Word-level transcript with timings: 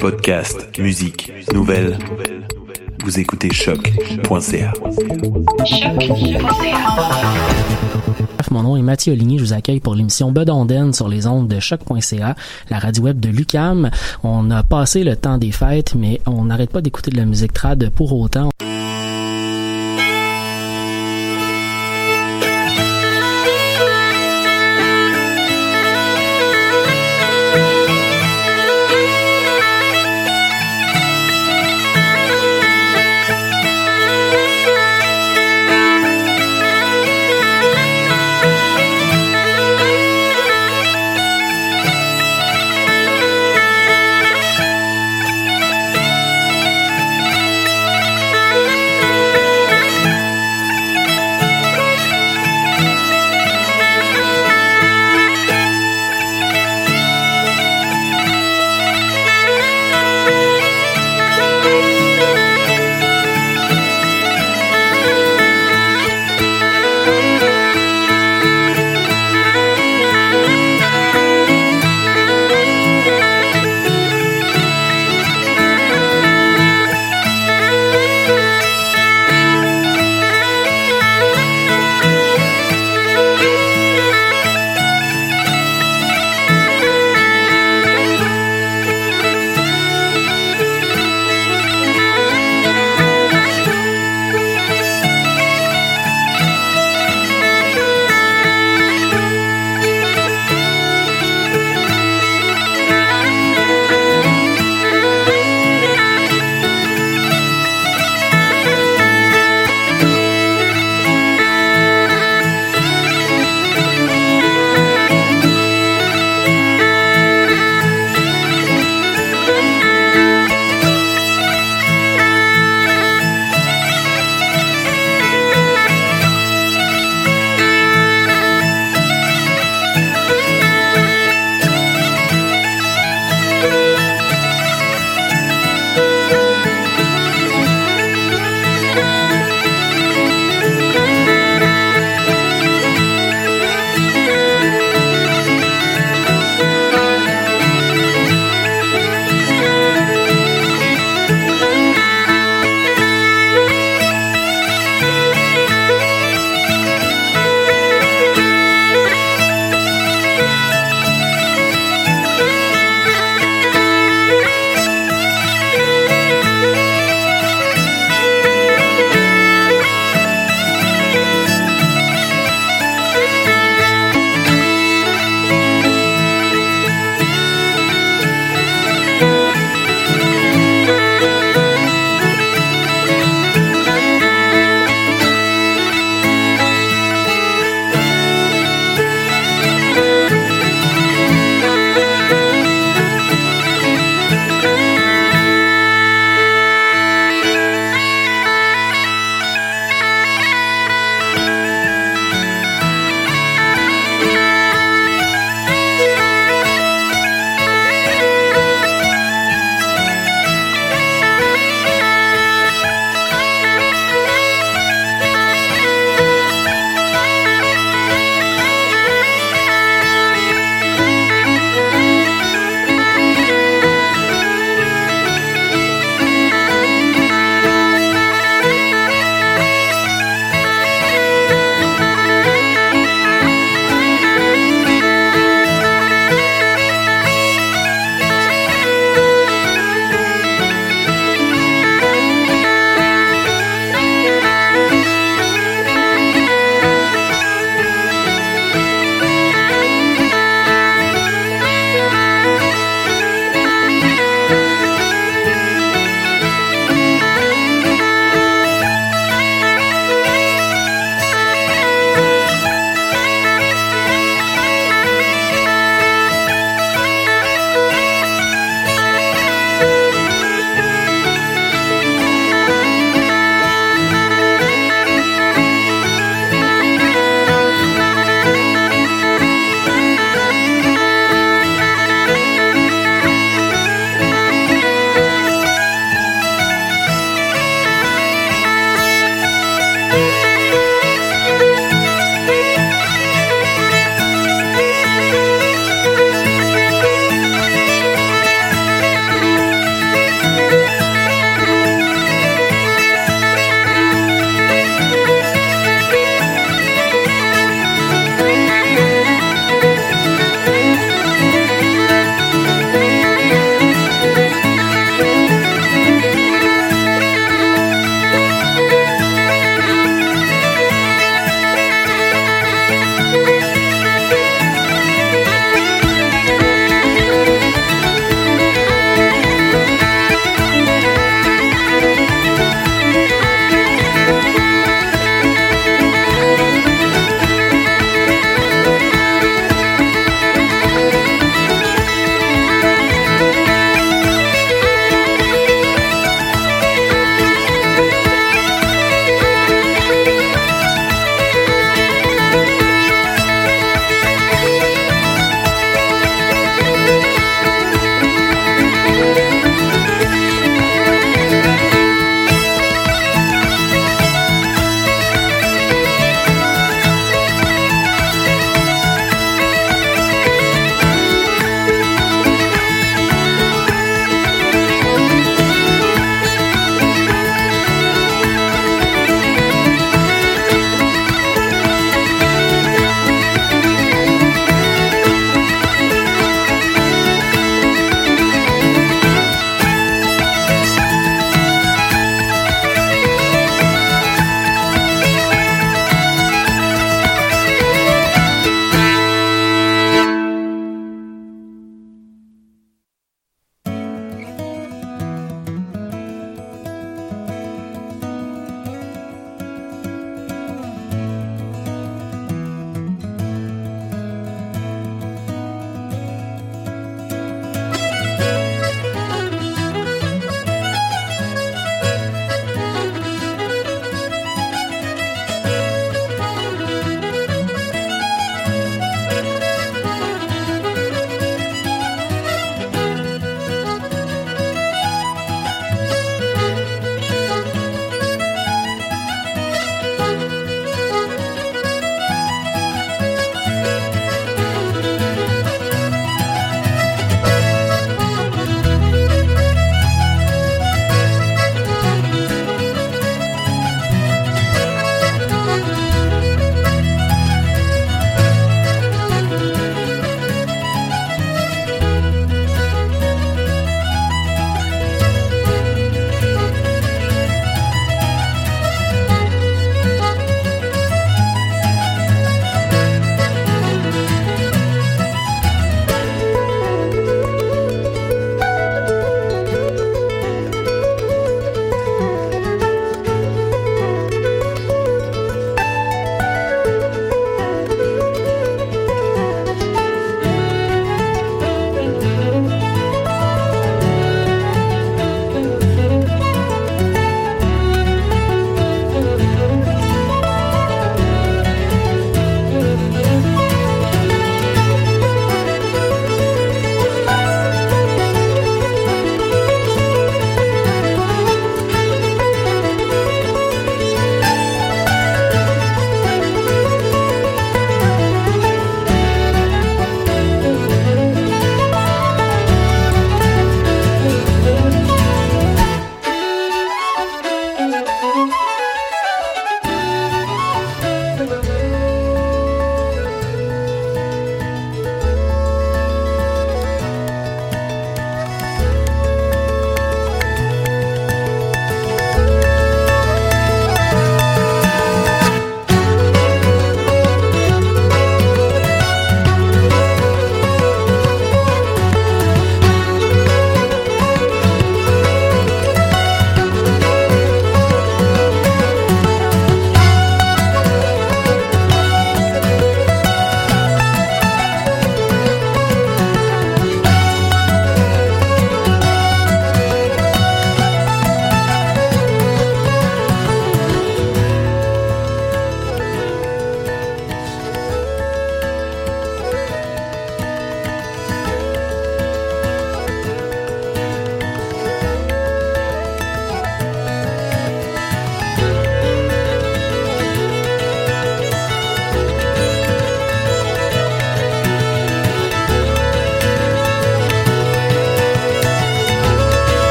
Podcast, 0.00 0.78
musique, 0.78 1.32
nouvelles. 1.52 1.98
Vous 3.04 3.18
écoutez 3.18 3.50
choc.ca. 3.50 4.72
Mon 8.50 8.62
nom 8.62 8.76
est 8.76 8.82
Mathieu 8.82 9.12
Oligny, 9.12 9.38
je 9.38 9.44
vous 9.44 9.52
accueille 9.52 9.80
pour 9.80 9.94
l'émission 9.94 10.30
Bedonden 10.32 10.92
sur 10.92 11.08
les 11.08 11.26
ondes 11.26 11.48
de 11.48 11.60
choc.ca, 11.60 12.34
la 12.70 12.78
radio 12.78 13.04
web 13.04 13.20
de 13.20 13.28
Lucam. 13.28 13.90
On 14.22 14.50
a 14.50 14.62
passé 14.62 15.04
le 15.04 15.16
temps 15.16 15.38
des 15.38 15.52
fêtes, 15.52 15.94
mais 15.94 16.20
on 16.26 16.44
n'arrête 16.44 16.70
pas 16.70 16.80
d'écouter 16.80 17.10
de 17.10 17.16
la 17.16 17.24
musique 17.24 17.52
trad 17.52 17.90
pour 17.90 18.12
autant. 18.12 18.50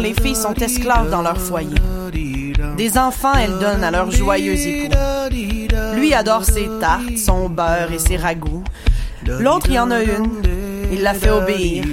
Les 0.00 0.14
filles 0.14 0.36
sont 0.36 0.54
esclaves 0.54 1.10
dans 1.10 1.22
leur 1.22 1.38
foyer. 1.38 1.76
Des 2.76 2.98
enfants, 2.98 3.34
elles 3.34 3.58
donnent 3.58 3.84
à 3.84 3.90
leurs 3.90 4.10
joyeux 4.10 4.54
époux. 4.54 4.96
Lui 5.94 6.12
adore 6.12 6.44
ses 6.44 6.68
tartes, 6.80 7.16
son 7.16 7.48
beurre 7.48 7.92
et 7.92 7.98
ses 7.98 8.16
ragoûts. 8.16 8.64
L'autre, 9.26 9.66
il 9.70 9.78
en 9.78 9.90
a 9.90 10.02
une. 10.02 10.42
Il 10.92 11.02
la 11.02 11.14
fait 11.14 11.30
obéir. 11.30 11.84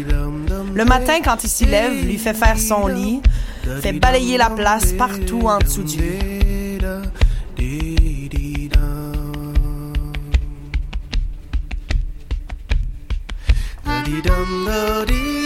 Le 0.74 0.86
matin, 0.86 1.20
quand 1.24 1.44
il 1.44 1.50
s'y 1.50 1.66
lève, 1.66 1.94
lui 2.04 2.18
fait 2.18 2.34
faire 2.34 2.58
son 2.58 2.88
lit, 2.88 3.22
fait 3.82 3.94
balayer 3.94 4.38
la 4.38 4.50
place 4.50 4.94
partout 4.94 5.42
en 5.46 5.60
dessous 5.60 5.84
du. 5.84 6.00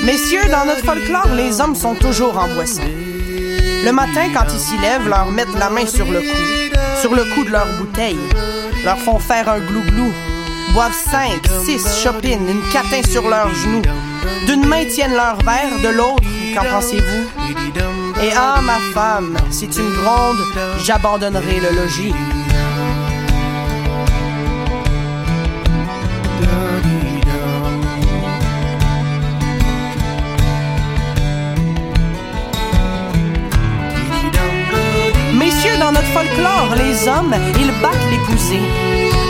Messieurs, 0.05 0.47
dans 0.51 0.65
notre 0.65 0.85
folklore, 0.85 1.33
les 1.35 1.59
hommes 1.59 1.73
sont 1.75 1.95
toujours 1.95 2.37
en 2.37 2.47
boisson. 2.53 2.83
Le 3.83 3.91
matin, 3.91 4.29
quand 4.33 4.45
ils 4.53 4.59
s'y 4.59 4.77
lèvent, 4.77 5.07
leur 5.07 5.31
mettent 5.31 5.57
la 5.57 5.71
main 5.71 5.87
sur 5.87 6.05
le 6.05 6.19
cou, 6.19 6.71
sur 7.01 7.15
le 7.15 7.23
cou 7.33 7.43
de 7.43 7.49
leur 7.49 7.65
bouteille, 7.79 8.19
leur 8.83 8.99
font 8.99 9.17
faire 9.17 9.49
un 9.49 9.59
glou-glou, 9.59 10.13
boivent 10.73 10.93
cinq, 10.93 11.41
six 11.65 11.83
chopines, 12.03 12.47
une 12.47 12.61
catin 12.71 13.01
sur 13.09 13.27
leurs 13.27 13.51
genoux. 13.55 13.81
D'une 14.45 14.67
main 14.67 14.85
tiennent 14.85 15.15
leur 15.15 15.37
verre, 15.37 15.79
de 15.83 15.89
l'autre, 15.89 16.23
qu'en 16.53 16.65
pensez-vous? 16.65 17.25
Et 18.23 18.29
ah, 18.37 18.61
ma 18.61 18.77
femme, 18.93 19.35
si 19.49 19.67
tu 19.67 19.81
me 19.81 20.03
grondes, 20.03 20.45
j'abandonnerai 20.83 21.61
le 21.61 21.81
logis. 21.81 22.13
Hommes, 37.17 37.35
ils 37.59 37.71
battent 37.81 38.09
l'épousée. 38.11 38.61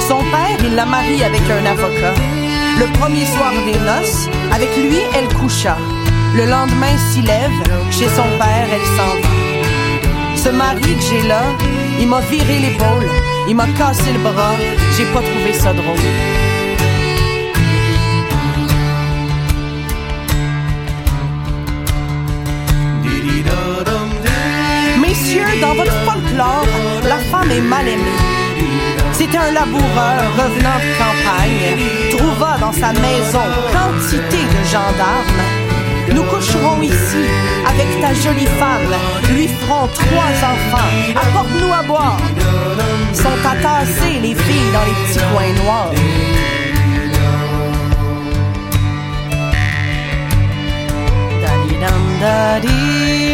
Son 0.08 0.20
père, 0.32 0.58
il 0.64 0.76
la 0.76 0.86
marie 0.86 1.24
avec 1.24 1.42
un 1.50 1.66
avocat. 1.66 2.16
Le 2.80 2.86
premier 3.00 3.26
soir 3.26 3.54
des 3.66 3.80
noces, 3.90 4.28
avec 4.52 4.70
lui, 4.76 5.00
elle 5.16 5.34
coucha. 5.34 5.78
Le 6.36 6.46
lendemain 6.46 6.98
s'y 6.98 7.22
lève, 7.22 7.60
chez 7.92 8.10
son 8.10 8.30
père, 8.40 8.68
elle 8.76 8.88
s'en 8.98 9.14
va. 9.22 9.30
Ce 10.36 10.50
mari 10.50 10.82
que 10.82 11.02
j'ai 11.10 11.28
là, 11.28 11.44
il 12.00 12.08
m'a 12.08 12.20
viré 12.22 12.60
l'épaule, 12.60 13.08
il 13.48 13.56
m'a 13.56 13.68
cassé 13.78 14.12
le 14.12 14.20
bras, 14.20 14.56
j'ai 14.96 15.06
pas 15.06 15.22
trouvé 15.22 15.54
ça 15.54 15.74
drôle. 15.74 16.08
Messieurs, 25.00 25.62
dans 25.62 25.76
votre 25.76 25.98
folklore, 26.06 26.68
est 27.52 27.62
mal 27.62 27.88
aimée. 27.88 28.20
C'était 29.12 29.38
un 29.38 29.52
laboureur 29.52 30.22
revenant 30.38 30.80
de 30.84 30.92
campagne, 31.04 32.18
trouva 32.18 32.58
dans 32.60 32.74
sa 32.74 32.92
maison 32.94 33.46
quantité 33.72 34.38
de 34.38 34.64
gendarmes. 34.66 35.44
Nous 36.14 36.24
coucherons 36.24 36.82
ici 36.82 37.26
avec 37.68 37.88
ta 38.02 38.14
jolie 38.14 38.48
femme, 38.60 38.94
lui 39.34 39.48
ferons 39.48 39.88
trois 39.88 40.34
enfants, 40.54 40.92
apporte-nous 41.16 41.74
à 41.74 41.84
boire. 41.84 42.18
Sont 43.14 43.48
atassées 43.48 44.20
les 44.22 44.36
filles 44.36 44.72
dans 44.74 44.86
les 44.86 45.08
petits 45.08 45.26
coins 45.32 45.64
noirs. 45.64 45.92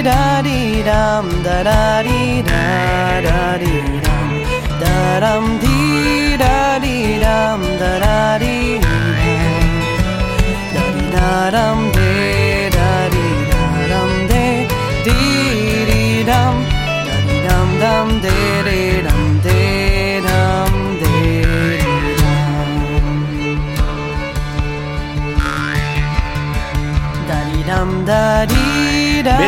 Da 0.04 0.42
di 0.42 0.82
da, 0.82 1.22
da 1.44 1.62
da 1.62 2.02
di 2.02 2.42
da, 2.42 3.22
da 3.22 3.58
di 3.60 4.02
da, 4.02 4.80
da 4.80 5.20
da. 5.20 5.61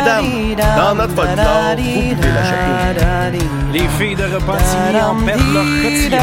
Mesdames, 0.03 0.55
dans 0.77 0.95
notre 0.95 1.15
folklore, 1.15 1.75
vous 1.77 1.83
buvez 1.83 2.33
la 2.33 2.93
da-da-di. 2.93 3.45
Les 3.71 3.87
filles 3.97 4.15
de 4.15 4.23
Repentigny 4.23 5.01
en 5.01 5.15
perdent 5.25 5.53
leur 5.53 5.63
quotidien. 5.81 6.19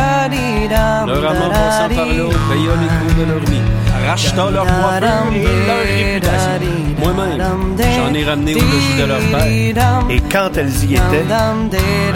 Leur 1.07 1.31
amant 1.31 1.51
passant 1.51 1.89
par 1.95 2.07
là 2.07 2.25
paya 2.49 2.75
les 2.81 2.91
cours 2.99 3.15
de 3.19 3.25
leur 3.33 3.41
vie, 3.41 3.65
rachetant 4.07 4.51
leur 4.51 4.67
coiffure 4.67 5.33
et 5.35 5.45
leur 5.67 5.83
réputation. 5.97 6.73
Moi-même, 6.99 7.77
j'en 7.97 8.15
ai 8.15 8.25
ramené 8.25 8.55
au 8.55 8.59
logis 8.59 8.97
de 8.99 9.05
leur 9.05 9.21
père. 9.31 10.01
Et 10.11 10.21
quand 10.31 10.57
elles 10.57 10.85
y 10.85 10.95
étaient, 10.95 11.27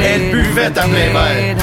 elles 0.05 0.31
buvaient 0.31 0.67
à 0.67 0.71
plein 0.71 0.87
verre. 0.89 1.57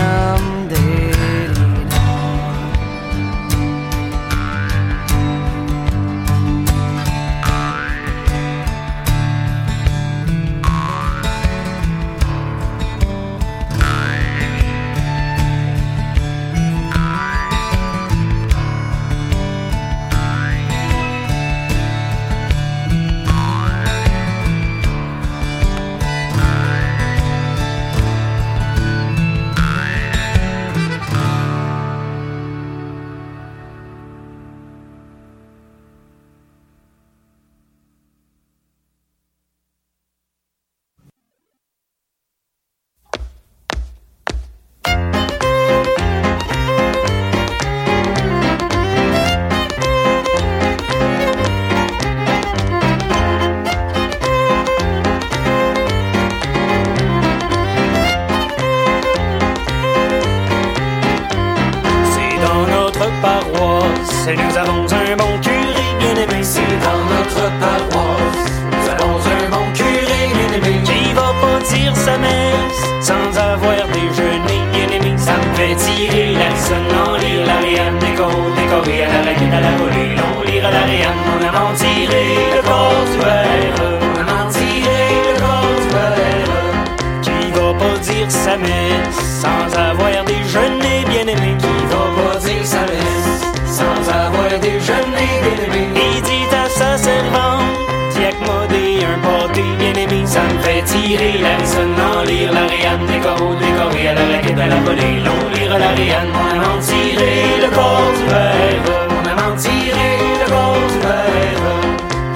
Fait 101.21 101.31
tirer 101.31 101.41
la 101.41 101.57
rissonne 101.57 101.95
en 101.99 102.23
lire 102.23 102.51
l'Ariane, 102.51 103.05
décorer, 103.05 103.55
décorer 103.59 104.07
à 104.07 104.13
la 104.13 104.25
raquette, 104.35 104.59
à 104.59 104.67
la 104.67 104.75
volée, 104.77 105.21
l'on 105.25 105.49
lire 105.53 105.77
l'Ariane. 105.77 106.29
On 106.33 106.47
a 106.55 106.67
mentiré 106.67 107.33
le 107.61 107.69
corps 107.69 108.11
du 108.17 108.23
verre, 108.29 108.83
on 109.17 109.23
a 109.29 109.33
mentiré 109.43 110.09
le 110.41 110.49
corps 110.49 110.87
du 110.91 110.99
verre. 110.99 111.63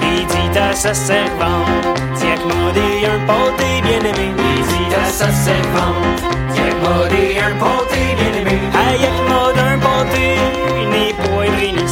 Il 0.02 0.26
dit 0.26 0.58
à 0.58 0.72
sa 0.72 0.94
servante, 0.94 1.86
d'y 2.16 2.26
accommoder 2.26 3.06
un 3.06 3.20
pâté 3.26 3.68
bien 3.82 4.00
aimé. 4.10 4.32
Il 4.38 4.62
dit 4.66 4.94
à 4.94 5.04
sa 5.04 5.30
servante, 5.30 6.22
d'y 6.52 6.60
accommoder 6.60 7.38
un 7.48 7.54
pâté 7.62 8.00
bien 8.18 8.40
aimé. 8.40 8.58
Aïe, 8.86 9.04
accommode 9.10 9.58
un 9.58 9.78
pâté, 9.78 10.26
des 10.96 11.12
poitrines 11.12 11.86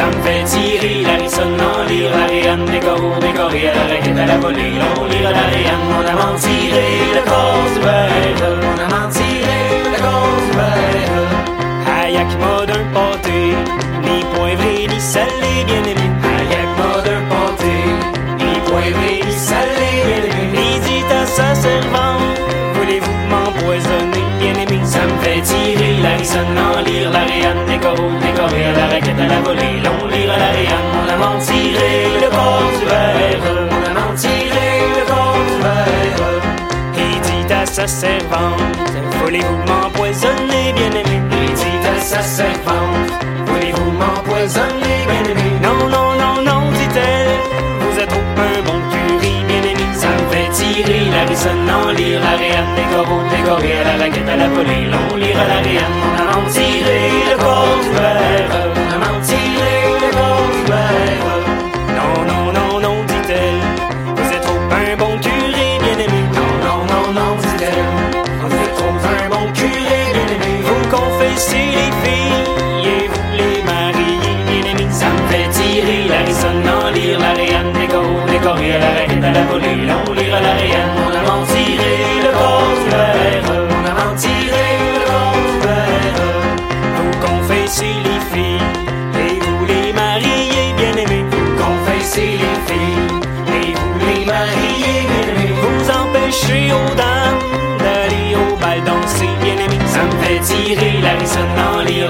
ça 0.00 0.06
me 0.06 0.22
fait 0.24 0.44
tirer 0.44 1.02
la 1.02 1.22
rissonne, 1.22 1.60
on 1.60 1.88
lire 1.88 2.10
la 2.10 2.26
réane, 2.26 2.64
des 2.64 2.80
coraux, 2.80 3.18
des 3.20 3.32
coréens, 3.32 3.72
la 3.74 3.94
raquette 3.94 4.18
à 4.18 4.26
la 4.26 4.38
volée, 4.38 4.72
on 4.98 5.04
lire 5.06 5.30
la 5.30 5.46
réane, 5.52 5.88
on 5.98 6.06
a 6.12 6.14
mentiré, 6.22 6.86
le 7.16 7.22
corps 7.30 7.66
du 7.74 7.80
battle, 7.80 8.60
on 8.70 8.78
a 8.84 8.88
mentiré, 8.96 9.60
le 9.92 9.98
corps 10.04 10.40
du 10.46 10.52
battle. 10.56 11.28
Hayak 11.86 12.30
m'a 12.40 12.66
d'un 12.66 12.84
pâté, 12.94 13.38
ni 14.04 14.24
poivré, 14.34 14.86
ni 14.88 15.00
salé, 15.00 15.64
bien 15.66 15.82
e 15.82 15.90
aimé. 15.92 16.08
Hayak 16.24 16.70
m'a 16.78 17.02
d'un 17.06 17.22
pâté, 17.30 17.74
ni 18.38 18.52
poivré, 18.68 19.19
fait 25.20 25.40
tirer 25.42 25.96
la 26.02 26.16
rissonne 26.16 26.58
en 26.58 26.80
lire 26.82 27.10
l'Ariane, 27.10 27.64
décoré 27.66 28.64
à 28.64 28.72
la 28.72 28.86
raquette, 28.86 29.20
à 29.20 29.26
la 29.26 29.40
volée, 29.40 29.80
long 29.84 30.06
lire 30.08 30.34
l'Ariane, 30.42 30.88
mon 30.94 31.06
amant 31.14 31.38
tiré 31.38 31.92
le 32.22 32.28
corps 32.30 32.70
du 32.78 32.84
verre. 32.86 33.42
Mon 33.70 33.82
amant 33.90 34.14
tiré 34.16 34.68
le 34.96 35.04
corps 35.06 35.44
du 35.48 35.56
verre. 35.62 36.20
Il 36.96 37.20
dit 37.20 37.52
à 37.52 37.66
sa 37.66 37.86
servante, 37.86 38.60
voulez-vous 39.22 39.58
m'empoisonner, 39.68 40.72
bien 40.74 40.90
aimé? 40.90 41.20
Il 41.42 41.52
dit 41.54 41.86
à 41.86 42.00
sa 42.00 42.22
servante, 42.22 43.12
voulez-vous 43.46 43.90
m'empoisonner, 43.92 45.06
bien 45.06 45.24
aimé? 45.32 45.59
Tirer 51.34 51.58
la 51.58 51.60
rissonne 51.60 51.70
en 51.70 51.90
lire 51.92 52.20
l'Ariane, 52.20 52.74
décoré, 52.76 53.16
décoré 53.30 53.72
à 53.78 53.84
la 53.84 54.04
raquette, 54.04 54.28
à 54.28 54.36
la 54.36 54.48
volée, 54.48 54.86
long 54.86 55.16
lire 55.16 55.38
à 55.38 55.46
l'Ariane, 55.46 55.96
mon 56.02 56.14
amant 56.22 56.48
tiré 56.50 57.00
le 57.30 57.36
corps. 57.36 57.78
Mon 58.76 58.90
amant 58.94 59.20
tiré 59.22 59.72
le 60.02 60.10
corps 60.10 60.48
du 60.54 60.62
verre. 60.70 61.26
Non, 61.96 62.14
non, 62.30 62.52
non, 62.52 62.80
non, 62.80 63.04
dit-elle, 63.04 63.62
vous 64.16 64.32
êtes 64.32 64.42
trop 64.42 64.58
un 64.58 64.96
bon 64.96 65.18
curé, 65.20 65.78
bien 65.82 65.98
aimé. 66.04 66.20
Non, 66.34 66.52
non, 66.66 66.80
non, 66.92 67.12
non, 67.12 67.36
dit-elle, 67.36 67.90
vous 68.40 68.54
êtes 68.54 68.74
trop 68.74 68.94
un 69.14 69.28
bon 69.28 69.52
curé, 69.52 70.00
bien 70.14 70.28
aimé. 70.34 70.52
Vous 70.64 70.82
confessez 70.96 71.66
les 71.78 71.92
filles 72.02 72.42
et 72.84 73.08
vous 73.08 73.30
les 73.38 73.62
mariez, 73.62 74.18
bien 74.48 74.64
aimé. 74.72 74.86
Ça 74.90 75.06
me 75.06 75.22
fait 75.28 75.48
tirer 75.50 76.08
la 76.08 76.20
rissonne 76.26 76.68
en 76.68 76.90
lire 76.90 77.18
l'Ariane, 77.18 77.72
décoré, 77.72 78.32
décoré 78.32 78.72
à 78.74 78.78
la 78.78 78.90
raquette, 79.00 79.24
à 79.24 79.30
la 79.32 79.42
volée, 79.44 79.59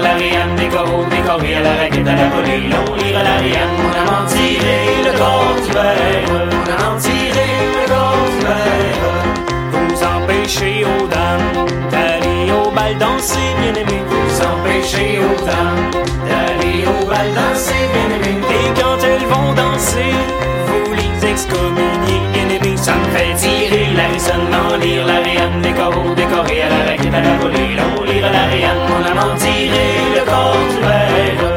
l'Ariane, 0.01 0.55
décoré, 0.55 1.05
décoré 1.09 1.55
à 1.55 1.61
la 1.61 1.73
raquette, 1.75 2.07
à 2.07 2.15
la 2.15 2.27
volée, 2.29 2.61
long 2.71 2.95
lire 2.95 3.17
à 3.19 3.23
l'Ariane. 3.23 3.73
Mon 3.77 3.93
amant 4.01 4.25
tiré 4.27 4.77
le 5.05 5.11
corps. 5.17 5.55
Mon 6.29 6.65
amant 6.73 6.97
tiré 6.99 7.47
le 7.79 7.87
corps. 7.87 8.27
Vous 9.71 10.03
empêchez 10.03 10.85
aux 10.85 11.07
dames 11.07 11.67
d'aller 11.91 12.51
au 12.51 12.71
bal 12.71 12.97
danser, 12.97 13.49
bien 13.61 13.73
aimé. 13.81 13.97
Vous 14.09 14.41
empêchez 14.41 15.19
aux 15.19 15.45
dames 15.45 15.91
d'aller 16.27 16.85
au 16.87 17.05
bal 17.05 17.29
danser, 17.33 17.83
bien 17.93 18.09
aimé. 18.17 18.33
Et 18.49 18.79
quand 18.79 18.99
elles 19.03 19.27
vont 19.27 19.53
danser, 19.53 20.13
vous 20.67 20.90
la 24.01 24.07
rissonne 24.07 24.53
en 24.53 24.77
lire 24.77 25.05
l'Ariane, 25.05 25.61
décoré, 25.61 26.15
décoré 26.15 26.61
à 26.63 26.69
la 26.69 26.91
raquette, 26.91 27.13
à 27.13 27.21
la 27.21 27.37
volée, 27.37 27.75
long 27.75 28.03
lire 28.03 28.25
à 28.25 28.31
l'Ariane. 28.31 28.77
Mon 28.89 29.05
amant 29.05 29.35
tiré 29.35 29.85
le 30.15 30.25
corps. 30.25 31.50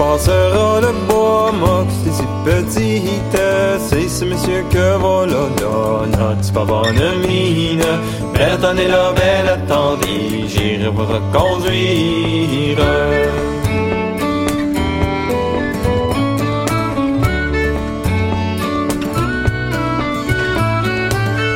Passera 0.00 0.80
le 0.80 0.92
bois, 1.08 1.52
moi, 1.52 1.84
c'est 2.02 2.14
si 2.18 2.26
petite. 2.44 3.40
C'est 3.88 4.08
ce 4.08 4.24
monsieur 4.24 4.62
que 4.70 4.96
voilà 4.98 5.42
là, 5.60 6.06
notre 6.18 6.52
pas 6.54 6.64
bonne 6.64 7.04
mine. 7.26 7.84
Belle 8.32 8.52
attendez 8.52 8.88
là, 8.88 9.12
belle 9.12 9.48
attendez, 9.56 10.44
j'irai 10.48 10.88
vous 10.88 11.06
reconduire. 11.16 12.78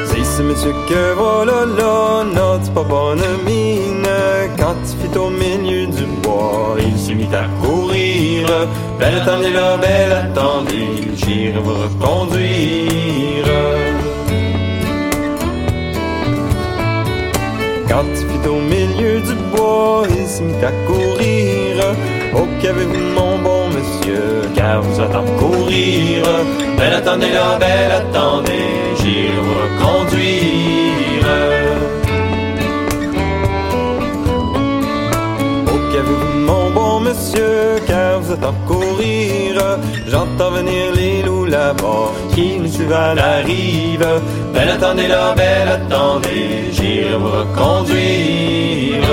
C'est 0.08 0.24
ce 0.34 0.42
monsieur 0.42 0.74
que 0.88 1.14
voilà 1.14 1.60
là, 1.78 2.24
notre 2.38 2.70
pas 2.74 2.82
bonne 2.82 3.26
mine. 3.46 4.08
Quand 4.58 4.80
il 4.90 4.96
fit 5.00 5.18
au 5.18 5.30
milieu 5.30 5.86
du 5.86 6.04
bois, 6.22 6.76
il 6.78 6.98
se 6.98 7.12
mit 7.12 7.34
à 7.34 7.46
courir. 7.62 7.83
Belle 8.98 9.16
attendez 9.22 9.50
là, 9.50 9.76
belle 9.78 10.12
attendez, 10.12 10.86
j'irai 11.14 11.58
vous 11.62 11.74
reconduire. 11.74 13.46
Quand 17.88 18.04
il 18.10 18.16
fit 18.16 18.48
au 18.48 18.60
milieu 18.60 19.20
du 19.20 19.34
bois, 19.54 20.04
il 20.10 20.26
se 20.26 20.42
mit 20.42 20.64
à 20.64 20.72
courir. 20.86 21.94
Oh, 22.36 22.46
qu'avez-vous, 22.60 23.14
mon 23.14 23.38
bon 23.38 23.68
monsieur, 23.68 24.42
car 24.54 24.82
vous 24.82 25.00
attend 25.00 25.24
courir. 25.38 26.24
Belle 26.78 26.94
attendez 26.94 27.32
là, 27.32 27.58
belle 27.58 27.92
attendez, 27.92 28.68
j'irai 28.98 29.40
vous 29.40 29.54
reconduire. 29.64 31.03
Monsieur, 37.04 37.76
car 37.86 38.20
vous 38.20 38.32
êtes 38.32 38.44
en 38.44 38.54
courir. 38.66 39.78
J'entends 40.06 40.50
venir 40.50 40.92
les 40.94 41.22
loups 41.22 41.44
là-bas 41.44 42.10
qui 42.34 42.58
nous 42.58 42.68
suivent 42.68 42.92
à 42.92 43.14
la 43.14 43.36
rive. 43.36 44.06
Belle 44.52 44.70
attendez 44.70 45.08
là, 45.08 45.34
belle 45.34 45.68
attendez, 45.68 46.70
j'irai 46.72 47.16
vous 47.16 47.30
reconduire. 47.40 49.04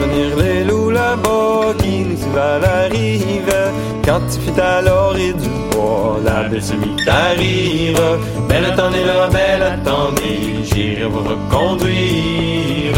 Venir 0.00 0.36
les 0.36 0.64
loups 0.64 0.90
là-bas 0.90 1.74
qui 1.78 2.04
nous 2.04 2.16
suivent 2.16 2.38
à 2.38 2.58
la 2.58 2.88
rive. 2.88 3.54
Quand 4.04 4.20
il 4.34 4.40
fut 4.40 4.60
à 4.60 4.82
l'orée 4.82 5.32
du 5.32 5.48
bois, 5.70 6.18
la 6.24 6.48
belle 6.48 6.62
se 6.62 6.74
mit 6.74 6.96
à 7.08 7.30
rire. 7.36 7.98
Belle 8.48 8.66
attendez 8.66 9.04
là, 9.04 9.28
belle 9.28 9.62
attendez, 9.62 10.62
j'irai 10.62 11.04
vous 11.04 11.24
reconduire. 11.32 12.94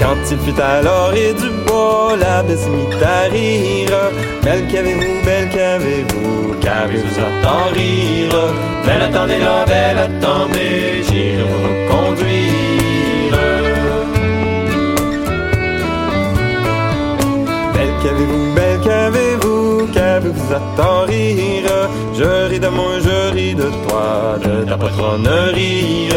Quand 0.00 0.16
il 0.30 0.38
fut 0.38 0.60
à 0.60 0.82
l'orée 0.82 1.34
du 1.34 1.48
bois, 1.66 2.16
la 2.18 2.42
belle 2.42 2.58
se 2.58 2.68
mit 2.68 3.02
à 3.02 3.30
rire. 3.30 4.10
Belle 4.42 4.66
qu'avez-vous, 4.70 5.24
belle 5.24 5.48
qu'avez-vous, 5.50 6.54
qu'avez-vous 6.60 7.20
à 7.20 7.42
tant 7.44 7.72
rire? 7.74 8.38
Belle 8.84 9.02
attendez 9.02 9.38
là, 9.38 9.64
belle 9.66 9.98
attendez, 9.98 11.02
j'irai 11.08 11.44
vous 11.44 11.62
reconduire. 11.68 12.35
Qu'avez-vous, 18.02 18.54
belle 18.54 18.80
qu'avez-vous, 18.80 19.86
qu'avez-vous 19.92 20.54
à 20.54 20.60
tant 20.76 21.00
rire? 21.06 21.88
Je 22.14 22.48
ris 22.48 22.60
de 22.60 22.68
moi, 22.68 22.98
je 23.00 23.32
ris 23.34 23.54
de 23.54 23.68
toi, 23.86 24.38
de 24.44 24.64
ta 24.64 24.76
patronnerie. 24.76 26.08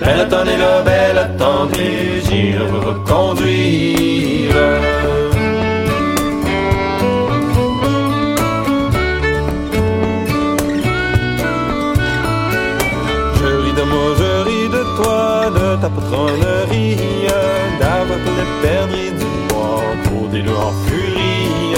Belle 0.00 0.20
attendez 0.20 0.56
là, 0.56 0.82
belle 0.82 1.18
attendez, 1.18 2.22
j'irai 2.24 2.66
vous 2.66 2.80
reconduire. 2.80 4.54
Je 13.38 13.48
ris 13.64 13.72
de 13.72 13.82
moi, 13.82 14.08
je 14.18 14.30
ris 14.48 14.68
de 14.68 14.82
toi, 14.96 15.50
de 15.58 15.80
ta 15.80 15.88
patronnerie, 15.88 16.96
d'avoir 17.80 18.18
les 18.38 18.68
perdre 18.68 19.25
loups 20.42 20.62
en 20.68 20.72
furie. 20.86 21.74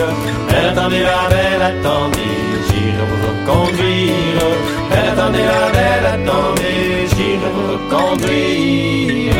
Belle 0.48 0.66
attendez 0.72 1.02
la 1.02 1.28
belle 1.28 1.62
attendez, 1.62 2.38
j'irai 2.68 3.04
vous 3.08 3.20
reconduire. 3.28 4.42
Belle 4.90 5.08
attendez 5.12 5.44
la 5.52 5.70
belle 5.76 6.06
attendez, 6.14 7.06
j'irai 7.14 7.50
vous 7.54 7.66
reconduire. 7.72 9.34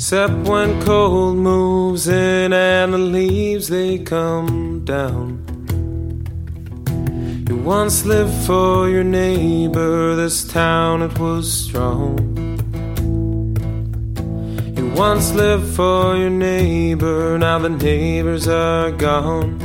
Except 0.00 0.32
when 0.48 0.80
cold 0.80 1.36
moves 1.36 2.08
in 2.08 2.54
and 2.54 2.94
the 2.94 2.96
leaves 2.96 3.68
they 3.68 3.98
come 3.98 4.82
down. 4.86 5.44
You 7.46 7.56
once 7.56 8.06
lived 8.06 8.32
for 8.46 8.88
your 8.88 9.04
neighbor, 9.04 10.16
this 10.16 10.42
town 10.42 11.02
it 11.02 11.18
was 11.18 11.52
strong. 11.52 12.16
You 14.74 14.90
once 14.94 15.32
lived 15.34 15.76
for 15.76 16.16
your 16.16 16.30
neighbor, 16.30 17.36
now 17.36 17.58
the 17.58 17.68
neighbors 17.68 18.48
are 18.48 18.90
gone. 18.92 19.60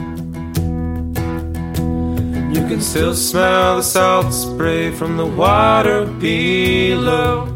You 2.53 2.67
can 2.67 2.81
still 2.81 3.15
smell 3.15 3.77
the 3.77 3.83
salt 3.83 4.33
spray 4.33 4.91
from 4.91 5.15
the 5.15 5.25
water 5.25 6.05
below. 6.05 7.54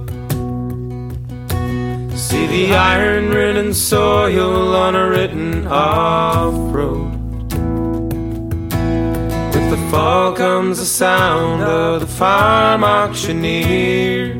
See 2.29 2.45
the 2.45 2.75
iron 2.75 3.31
ridden 3.31 3.73
soil 3.73 4.75
on 4.75 4.95
a 4.95 5.09
written 5.09 5.65
off 5.65 6.53
road. 6.71 7.11
With 9.51 9.69
the 9.71 9.87
fall 9.89 10.33
comes 10.33 10.77
the 10.77 10.85
sound 10.85 11.63
of 11.63 12.01
the 12.01 12.05
farm 12.05 12.83
auctioneer. 12.83 14.33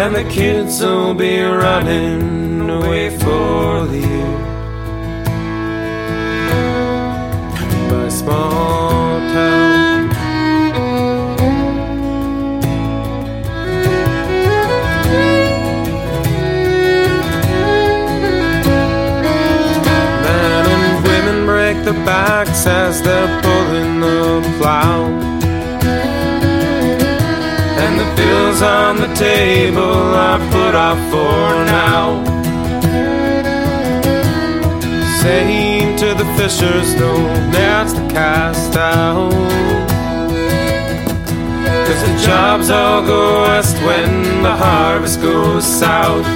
And 0.00 0.14
the 0.14 0.26
kids 0.30 0.80
will 0.80 1.14
be 1.14 1.40
running 1.40 2.70
away 2.70 3.10
for 3.18 3.86
the 3.86 3.98
year. 3.98 4.38
by 7.90 8.08
small 8.08 8.83
backs 22.04 22.66
as 22.66 23.02
they're 23.02 23.42
pulling 23.42 24.00
the 24.00 24.56
plow. 24.58 25.04
And 27.82 28.00
the 28.00 28.08
bills 28.16 28.62
on 28.62 28.96
the 28.96 29.12
table 29.14 29.82
are 29.82 30.38
put 30.50 30.74
off 30.74 30.98
for 31.10 31.64
now. 31.78 32.24
Saying 35.22 35.96
to 35.98 36.14
the 36.14 36.26
fishers, 36.36 36.94
no, 36.96 37.14
that's 37.50 37.92
the 37.94 38.06
cast 38.08 38.76
out. 38.76 39.32
Cause 41.86 42.00
the 42.06 42.26
jobs 42.26 42.70
all 42.70 43.02
go 43.04 43.42
west 43.42 43.76
when 43.78 44.42
the 44.42 44.54
harvest 44.54 45.20
goes 45.22 45.64
south. 45.64 46.26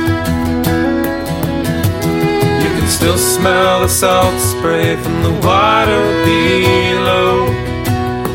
Still 3.08 3.40
smell 3.40 3.80
the 3.80 3.88
salt 3.88 4.38
spray 4.38 4.94
from 4.96 5.22
the 5.22 5.32
water 5.40 6.04
below. 6.26 7.46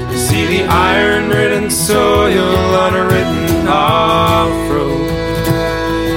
You 0.10 0.18
see 0.18 0.48
the 0.48 0.64
iron 0.64 1.30
ridden 1.30 1.70
soil 1.70 2.56
on 2.84 2.96
a 2.96 3.06
written 3.06 3.68
off 3.68 4.50
road. 4.72 5.12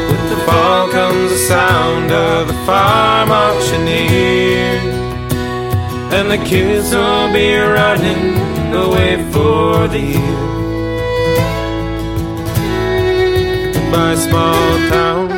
With 0.08 0.30
the 0.30 0.42
fall 0.46 0.88
comes 0.88 1.32
the 1.32 1.36
sound 1.36 2.10
of 2.10 2.48
the 2.48 2.54
farm 2.64 3.30
auctioneer. 3.30 4.80
And 6.16 6.30
the 6.30 6.38
kids 6.38 6.94
will 6.94 7.30
be 7.34 7.58
running 7.58 8.38
away 8.72 9.22
for 9.32 9.86
the 9.86 10.00
year. 10.00 10.46
By 13.92 14.14
small 14.14 14.88
town. 14.88 15.35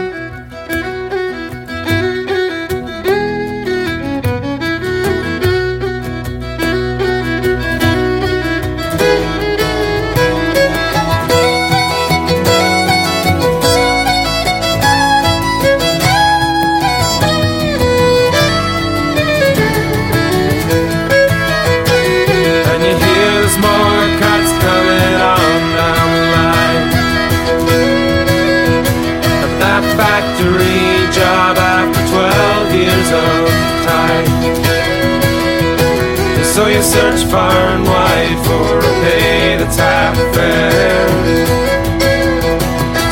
Search 36.89 37.25
far 37.31 37.53
and 37.53 37.85
wide 37.85 38.39
for 38.47 38.79
a 38.79 38.93
pay 39.05 39.57
that's 39.59 39.77
half 39.77 40.17
fair. 40.35 41.09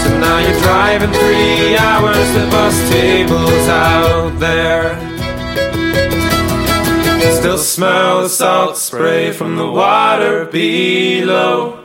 So 0.02 0.18
now 0.18 0.38
you're 0.38 0.60
driving 0.60 1.12
three 1.12 1.76
hours 1.76 2.26
to 2.34 2.50
bus 2.50 2.90
tables 2.90 3.68
out 3.68 4.38
there. 4.38 4.96
Still 7.34 7.58
smell 7.58 8.22
the 8.22 8.28
salt 8.28 8.78
spray 8.78 9.30
from 9.32 9.56
the 9.56 9.70
water 9.70 10.46
below. 10.46 11.84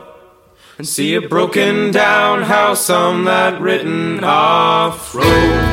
And 0.78 0.88
see 0.88 1.14
a 1.14 1.20
broken 1.20 1.90
down 1.90 2.42
house 2.42 2.88
on 2.88 3.24
that 3.26 3.60
written 3.60 4.24
off 4.24 5.14
road. 5.14 5.71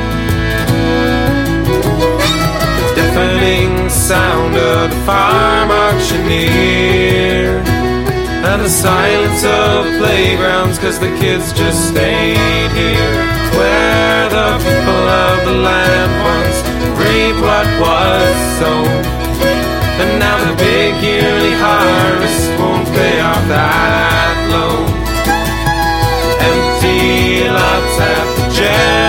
Deafening 3.89 4.09
sound 4.09 4.55
of 4.55 4.89
the 4.89 5.05
farm 5.05 5.71
auctioneer. 5.71 7.61
And 8.45 8.61
the 8.61 8.69
silence 8.69 9.43
of 9.43 9.85
playgrounds, 9.99 10.79
cause 10.79 10.99
the 10.99 11.09
kids 11.19 11.51
just 11.53 11.89
stayed 11.89 12.71
here. 12.71 13.15
Where 13.57 14.29
the 14.29 14.57
people 14.57 15.05
of 15.25 15.45
the 15.45 15.55
land 15.67 16.11
once 16.23 16.59
reap 16.97 17.35
what 17.41 17.67
was 17.81 18.35
sown. 18.59 19.05
And 20.01 20.19
now 20.19 20.37
the 20.49 20.55
big 20.57 20.95
yearly 21.03 21.53
harvest 21.53 22.49
won't 22.59 22.87
pay 22.87 23.19
off 23.19 23.43
that 23.47 24.37
loan. 24.53 24.87
Empty 26.49 27.49
lots 27.49 27.99
at 27.99 28.27
the 28.37 28.45
general 28.55 29.08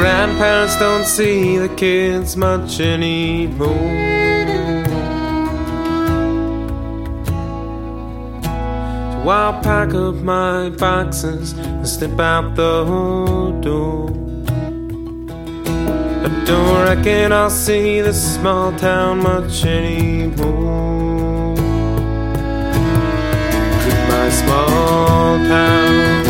grandparents 0.00 0.76
don't 0.76 1.04
see 1.04 1.58
the 1.58 1.68
kids 1.76 2.34
much 2.34 2.80
anymore. 2.80 3.68
So 9.12 9.28
I'll 9.28 9.60
pack 9.62 9.92
up 9.92 10.14
my 10.14 10.70
boxes 10.70 11.52
and 11.52 11.86
step 11.86 12.18
out 12.18 12.56
the 12.56 12.84
door. 13.60 14.08
I 16.24 16.44
don't 16.46 16.82
reckon 16.86 17.32
I'll 17.32 17.50
see 17.50 18.00
this 18.00 18.36
small 18.36 18.72
town 18.78 19.18
much 19.18 19.66
anymore. 19.66 21.56
Goodbye, 23.84 24.30
small 24.30 25.36
town. 25.46 26.29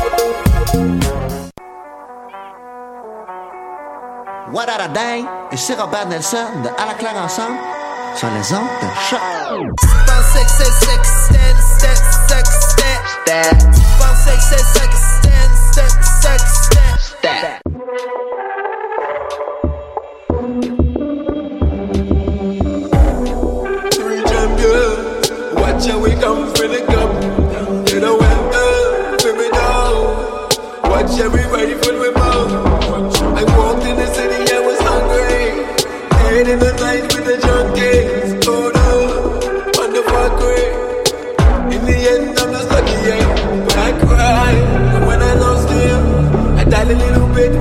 What 4.51 4.67
a 4.67 4.91
dang! 4.93 5.27
Ici 5.53 5.73
Robert 5.75 6.07
Nelson 6.07 6.61
de 6.61 6.67
À 6.77 6.85
la 6.85 6.93
claire 6.95 7.15
ensemble 7.15 7.57
sur 8.15 8.27
les 8.27 8.53
ondes 8.53 8.67
de 8.81 8.87
choc. 9.09 9.19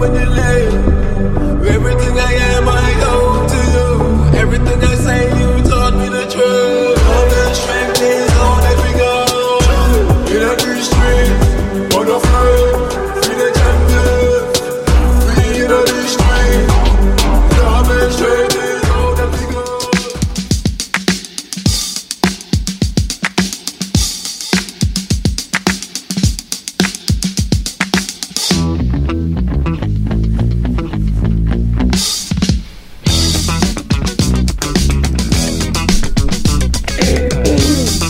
With 0.00 0.14
the 0.14 0.24
left 0.30 0.49